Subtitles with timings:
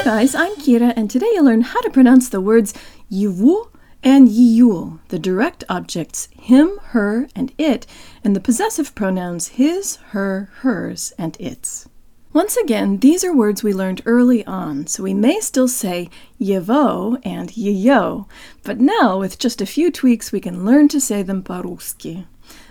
[0.00, 2.72] Hi guys, I'm Kira, and today you'll learn how to pronounce the words
[3.12, 3.68] yiwu
[4.02, 7.86] and yiyul, the direct objects him, her, and it,
[8.24, 11.86] and the possessive pronouns his, her, hers, and its.
[12.32, 16.08] Once again, these are words we learned early on, so we may still say
[16.40, 18.26] yevo and yiyul,
[18.62, 22.24] but now with just a few tweaks we can learn to say them paruski.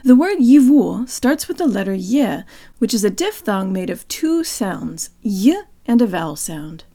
[0.03, 2.43] The word yivu starts with the letter y,
[2.79, 6.85] which is a diphthong made of two sounds, y and a vowel sound.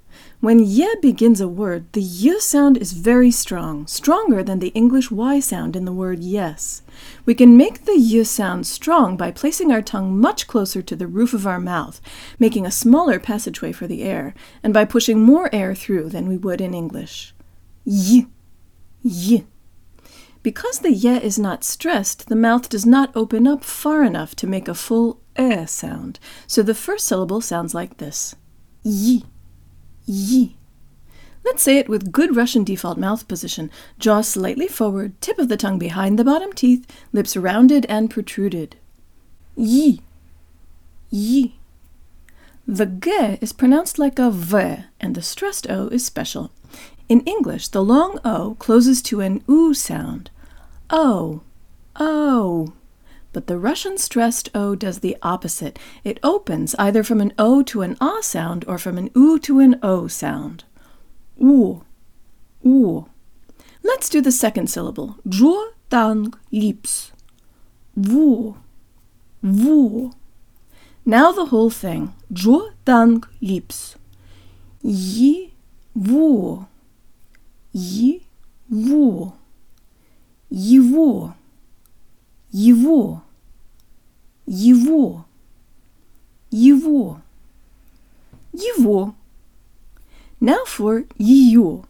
[0.41, 5.11] When ye begins a word, the y sound is very strong, stronger than the English
[5.11, 6.83] y sound in the word yes.
[7.25, 11.07] We can make the y sound strong by placing our tongue much closer to the
[11.07, 12.01] roof of our mouth,
[12.39, 16.37] making a smaller passageway for the air, and by pushing more air through than we
[16.37, 17.35] would in English.
[17.87, 18.27] Y,
[19.03, 19.45] y.
[20.43, 24.47] Because the ye is not stressed, the mouth does not open up far enough to
[24.47, 28.35] make a full e sound, so the first syllable sounds like this.
[28.83, 29.25] Yi.
[30.07, 30.57] Yi.
[31.45, 35.57] Let's say it with good Russian default mouth position, jaw slightly forward, tip of the
[35.57, 38.77] tongue behind the bottom teeth, lips rounded and protruded.
[39.57, 40.01] Yi.
[41.11, 41.55] Yi.
[42.67, 43.11] The g
[43.43, 46.51] is pronounced like a v, and the stressed o is special.
[47.11, 50.31] In English, the long o closes to an oo sound.
[50.89, 51.43] O.
[51.97, 52.73] O
[53.34, 55.78] but the Russian stressed O does the opposite.
[56.04, 59.60] It opens either from an O to an A sound or from an U to
[59.60, 60.64] an O sound.
[61.38, 61.84] U,
[62.64, 63.10] U.
[63.84, 65.18] Let's do the second syllable.
[65.28, 67.12] Jur dang lips.
[67.96, 68.58] Vu,
[69.44, 70.12] vu.
[71.06, 72.14] Now the whole thing.
[72.34, 73.96] Jur dang lips.
[74.82, 75.54] Yi,
[75.96, 76.66] vu.
[77.72, 78.26] Yi,
[78.70, 79.34] vu.
[80.50, 81.34] Yi, vu.
[82.52, 83.22] Его.
[84.46, 85.26] Его.
[86.50, 87.22] Его.
[88.54, 89.16] Его.
[90.40, 91.84] Now for ее.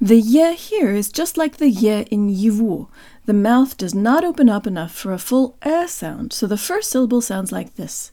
[0.00, 2.88] The ye here is just like the ye in его.
[3.24, 6.90] The mouth does not open up enough for a full e sound, so the first
[6.90, 8.12] syllable sounds like this.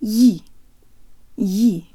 [0.00, 0.42] Yi.
[1.36, 1.94] Yi.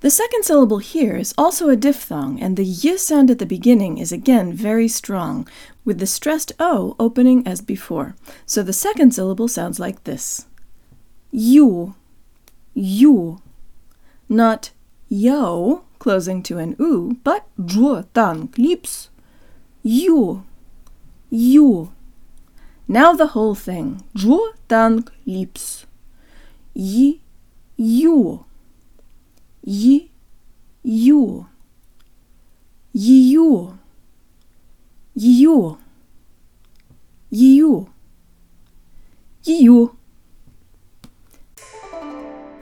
[0.00, 3.98] The second syllable here is also a diphthong, and the y sound at the beginning
[3.98, 5.48] is again very strong,
[5.84, 8.14] with the stressed o opening as before.
[8.44, 10.46] So the second syllable sounds like this.
[11.30, 11.94] You,
[12.74, 13.40] you.
[14.28, 14.70] Not
[15.08, 19.10] yo, closing to an u, but dro tang lips.
[19.82, 20.44] You,
[21.30, 21.92] you.
[22.88, 24.04] Now the whole thing.
[24.14, 25.86] Dro tang lips.
[26.74, 27.20] Yi,
[27.76, 28.45] you.
[29.66, 30.10] Yi,
[30.84, 31.46] you.
[32.94, 33.76] Yiyu.
[35.16, 35.78] Yiyu.
[37.32, 37.88] Yiyu.
[39.44, 39.96] Yiyu.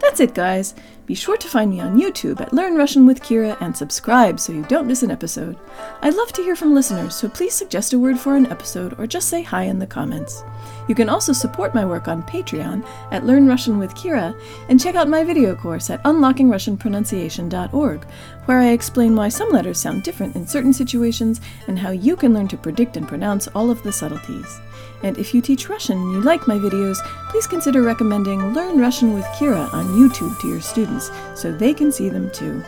[0.00, 0.75] That's it, guys.
[1.06, 4.54] Be sure to find me on YouTube at Learn Russian with Kira and subscribe so
[4.54, 5.59] you don't miss an episode.
[6.00, 9.06] I'd love to hear from listeners, so please suggest a word for an episode or
[9.06, 10.43] just say hi in the comments.
[10.88, 14.34] You can also support my work on Patreon at Learn Russian with Kira
[14.70, 18.04] and check out my video course at unlockingrussianpronunciation.org,
[18.47, 22.32] where I explain why some letters sound different in certain situations and how you can
[22.32, 24.59] learn to predict and pronounce all of the subtleties.
[25.03, 26.97] And if you teach Russian and you like my videos,
[27.28, 30.94] please consider recommending Learn Russian with Kira on YouTube to your students
[31.35, 32.63] so they can see them too.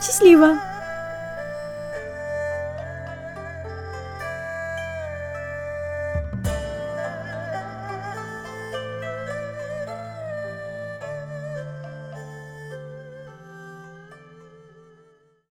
[0.00, 0.67] Счастливо!